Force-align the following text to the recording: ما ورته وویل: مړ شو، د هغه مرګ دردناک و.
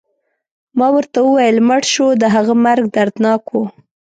ما 0.77 0.87
ورته 0.95 1.17
وویل: 1.21 1.57
مړ 1.67 1.81
شو، 1.93 2.07
د 2.21 2.23
هغه 2.35 2.53
مرګ 2.65 2.85
دردناک 2.97 3.43
و. 3.51 3.55